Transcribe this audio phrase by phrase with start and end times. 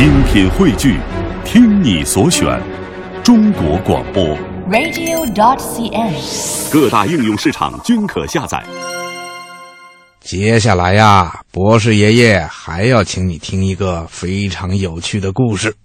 [0.00, 0.98] 精品汇聚，
[1.44, 2.58] 听你所选，
[3.22, 4.24] 中国广播。
[4.70, 6.72] radio.dot.cn，。
[6.72, 8.64] 各大应用市场均可下载。
[10.20, 15.76] 接下来呀，博士爷爷还要请你听一个非常有趣的故事。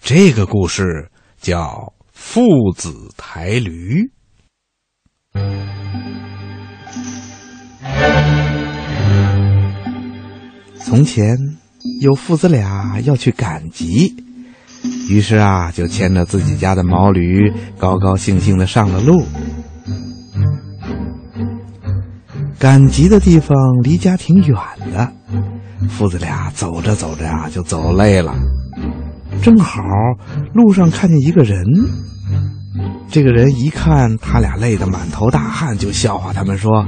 [0.00, 1.08] 这个故事
[1.40, 2.42] 叫《父
[2.76, 4.10] 子抬驴》。
[10.80, 11.36] 从前
[12.00, 14.14] 有父子俩要去赶集，
[15.08, 19.24] 于是啊，就牵着自己家的毛驴，高高兴兴的上了路。
[22.58, 24.56] 赶集的地方离家挺远
[24.92, 25.12] 的，
[25.88, 28.34] 父子俩走着走着呀、就走累了。
[29.42, 29.82] 正好
[30.54, 31.64] 路上看见一个人，
[33.08, 36.86] 这个人一看他俩累得满头大汗，就笑话他们说：“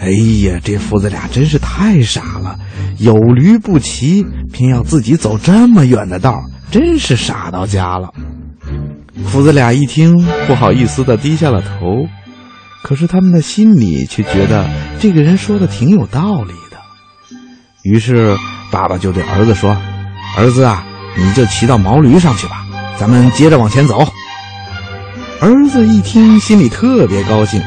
[0.00, 2.58] 哎呀，这父子俩真是太傻了，
[2.98, 8.08] 有驴不骑，偏要自己走这么远的道，真是傻到家了。”
[9.26, 12.06] 父子俩一听，不好意思的低下了头。
[12.82, 14.66] 可是他们的心里却觉得
[14.98, 16.78] 这个人说的挺有道理的。
[17.82, 18.34] 于是
[18.70, 19.76] 爸爸就对儿子说
[20.38, 20.82] ：“儿子啊，
[21.18, 22.64] 你就骑到毛驴上去吧，
[22.98, 24.08] 咱们接着往前走。”
[25.42, 27.62] 儿子一听，心里特别高兴，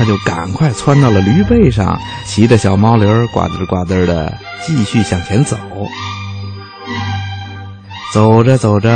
[0.00, 4.32] 他就赶快窜到了驴背上，骑着小毛驴呱嘚呱嘚的
[4.66, 5.58] 继续向前走。
[8.14, 8.88] 走着走着，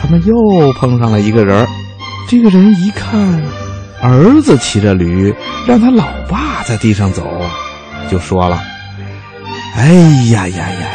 [0.00, 0.34] 他们又
[0.72, 1.64] 碰上了一个人。
[2.28, 3.40] 这个人一看。
[4.02, 5.34] 儿子骑着驴，
[5.66, 7.24] 让他老爸在地上走，
[8.08, 8.60] 就说了
[9.76, 9.92] ：“哎
[10.30, 10.86] 呀呀呀呀，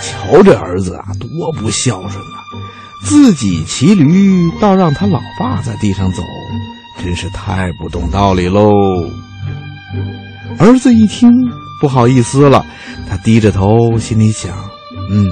[0.00, 2.36] 瞧这儿子啊，多不孝顺啊！
[3.04, 6.22] 自己骑驴，倒让他老爸在地上走，
[6.98, 8.72] 真是太不懂道理喽。”
[10.58, 11.30] 儿子一听，
[11.80, 12.64] 不好意思了，
[13.08, 14.52] 他低着头，心里想
[15.10, 15.26] ：“嗯，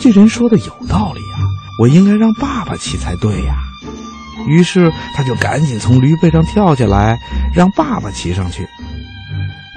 [0.00, 1.40] 这人说的有道理啊，
[1.80, 3.56] 我应该让爸爸骑才对呀。”
[4.46, 7.18] 于是他就赶紧从驴背上跳下来，
[7.54, 8.66] 让爸爸骑上去。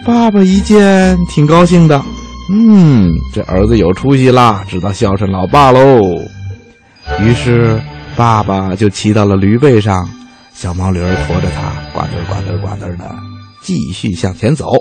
[0.06, 2.03] 爸爸一见，挺高兴的，
[2.51, 6.01] 嗯，这儿子有出息啦，知道孝顺老爸喽。
[7.22, 7.81] 于是
[8.18, 10.07] 爸爸就骑到了驴背上，
[10.57, 13.16] 小毛驴驮着他，呱嘚呱嘚呱嘚的
[13.62, 14.73] 继续向前走。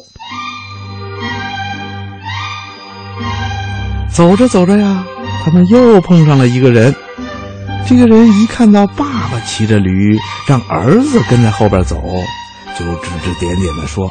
[4.11, 5.05] 走着走着呀，
[5.45, 6.95] 他们又碰上了一个人。
[7.87, 12.03] 这个人一看到爸爸骑着驴，让儿子跟在后边走，
[12.79, 14.11] 就指指点点的说：“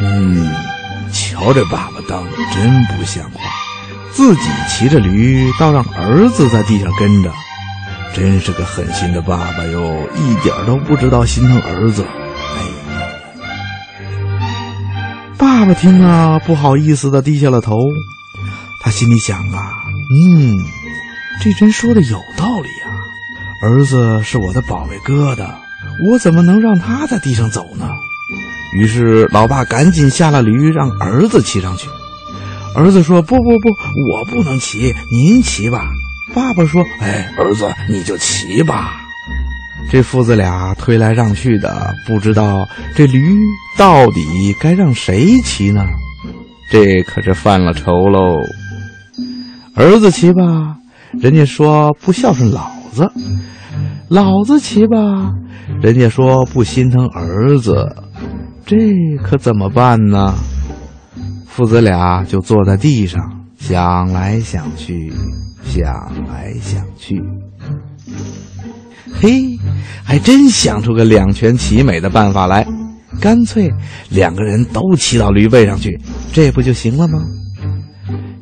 [0.00, 0.50] 嗯，
[1.12, 3.40] 瞧这爸爸当的真不像话，
[4.10, 7.30] 自己骑着驴，倒让儿子在地上跟着，
[8.14, 12.06] 真是个狠心的爸爸哟，一点都不知道心疼儿子。”
[12.56, 12.62] 哎，
[15.36, 17.76] 爸爸听了不好意思的低下了头，
[18.82, 19.72] 他心里想啊，
[20.30, 20.54] 嗯，
[21.42, 22.86] 这人说的有道理呀、
[23.62, 25.46] 儿子是我的宝贝疙瘩，
[26.08, 27.90] 我怎么能让他在地上走呢？
[28.76, 31.88] 于是老爸赶紧下了驴，让儿子骑上去。
[32.76, 33.68] 儿子说：“不不不，
[34.12, 35.88] 我不能骑，您骑吧。”
[36.34, 39.00] 爸爸说：“哎，儿子你就骑吧。”
[39.90, 43.38] 这父子俩推来让去的，不知道这驴
[43.78, 45.86] 到底该让谁骑呢？
[46.70, 48.40] 这可是犯了愁喽。
[49.76, 50.76] 儿子骑吧，
[51.12, 53.10] 人家说不孝顺老子。
[54.08, 55.32] 老子骑吧，
[55.80, 57.94] 人家说不心疼儿子，
[58.64, 58.76] 这
[59.22, 60.34] 可怎么办呢？
[61.46, 63.33] 父子俩就坐在地上
[63.66, 65.10] 想来想去，
[65.64, 65.82] 想
[66.28, 67.18] 来想去，
[69.18, 69.58] 嘿，
[70.04, 72.66] 还真想出个两全其美的办法来，
[73.22, 73.72] 干脆
[74.10, 75.98] 两个人都骑到驴背上去，
[76.30, 77.18] 这不就行了吗？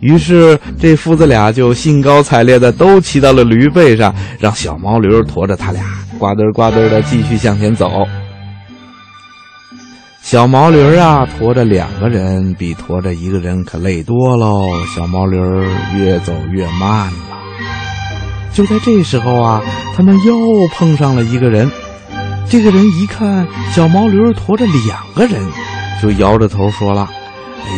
[0.00, 5.84] 于是，这父子俩就兴高采烈的都骑到了驴背上，让小毛驴驮着他俩，
[6.18, 7.88] 呱嘚呱嘚的继续向前走。
[10.22, 14.68] 小毛驴啊，驮着两个人比驮着一个人可累多喽。
[14.94, 15.36] 小毛驴
[15.96, 17.12] 越走越慢了。
[18.52, 19.60] 就在这时候啊，
[19.96, 20.34] 他们又
[20.74, 21.68] 碰上了一个人。
[22.48, 25.44] 这个人一看小毛驴驮着两个人，
[26.00, 27.10] 就摇着头说了。
[27.64, 27.72] 哎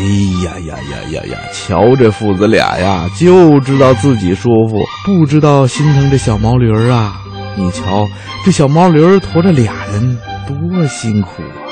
[0.44, 1.38] 呀呀呀呀呀！
[1.52, 7.20] 瞧这父子俩呀，就知道自己舒服，不知道心疼这小毛驴儿啊！
[7.56, 8.06] 你瞧，
[8.44, 11.63] 这小毛驴驮着俩人，多辛苦啊！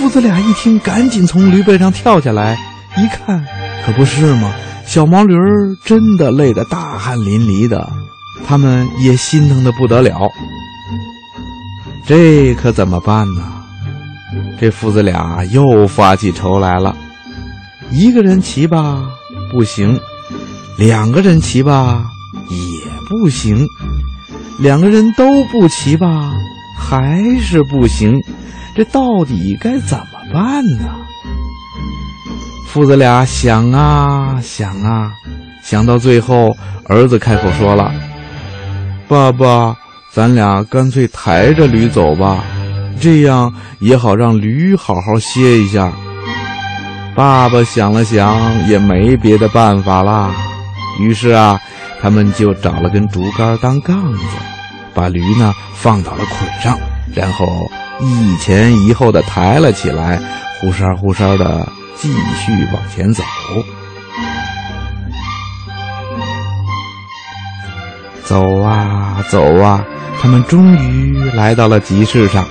[0.00, 2.56] 父子俩一听，赶紧从驴背上跳下来，
[2.96, 3.44] 一看，
[3.84, 4.50] 可不是吗？
[4.86, 7.86] 小毛驴儿真的累得大汗淋漓的，
[8.46, 10.18] 他们也心疼的不得了。
[12.06, 13.42] 这可怎么办呢？
[14.58, 16.96] 这父子俩又发起愁来了，
[17.90, 19.04] 一个人骑吧
[19.52, 20.00] 不行，
[20.78, 22.02] 两个人骑吧
[22.48, 23.68] 也不行，
[24.58, 26.32] 两个人都不骑吧
[26.80, 28.18] 还是不行，
[28.74, 30.86] 这到底该怎么办呢？
[32.66, 35.12] 父子俩想啊想啊，
[35.62, 36.56] 想到最后，
[36.86, 37.92] 儿子开口说了
[39.06, 39.76] ：“爸爸，
[40.12, 42.42] 咱俩干脆抬着驴走吧，
[43.00, 45.92] 这样也好让驴好好歇一下。”
[47.14, 50.30] 爸爸想了想，也没别的办法啦。
[51.00, 51.60] 于是啊，
[52.00, 54.24] 他们就找了根竹竿当杠子，
[54.94, 56.78] 把驴呢放到了捆上，
[57.14, 57.70] 然后
[58.00, 60.20] 一前一后的抬了起来，
[60.60, 61.66] 呼哨呼哨的
[61.96, 63.22] 继续往前走。
[68.24, 69.84] 走啊走啊，
[70.20, 72.46] 他们终于来到了集市上。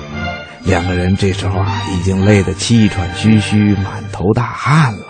[0.65, 5.05] 两个人这时候啊，已经累得气喘吁吁、满头大汗了。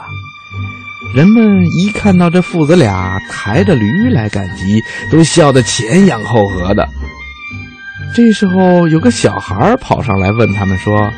[1.15, 1.43] 人们
[1.75, 4.79] 一看到这父子俩抬着驴来赶集，
[5.11, 6.87] 都笑得前仰后合的。
[8.13, 11.09] 这时候，有个小孩跑上来问他们说：“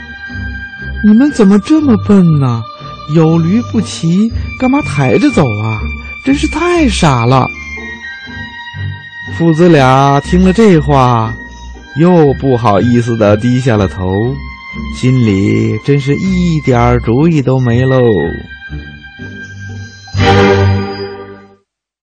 [1.05, 2.61] 你们怎么这么笨呢？
[3.15, 5.79] 有驴不骑，干嘛抬着走啊？
[6.25, 7.45] 真是太傻了！”
[9.37, 11.33] 父子俩听了这话。
[11.97, 14.05] 又不好意思的低下了头，
[14.95, 17.99] 心里真是一点主意都没喽。